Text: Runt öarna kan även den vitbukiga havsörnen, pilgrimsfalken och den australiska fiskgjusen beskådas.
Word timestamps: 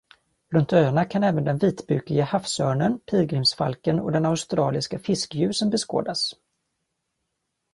Runt 0.51 0.73
öarna 0.73 1.05
kan 1.05 1.23
även 1.23 1.43
den 1.43 1.57
vitbukiga 1.57 2.23
havsörnen, 2.23 2.99
pilgrimsfalken 2.99 3.99
och 3.99 4.11
den 4.11 4.25
australiska 4.25 4.99
fiskgjusen 4.99 5.69
beskådas. 5.69 6.33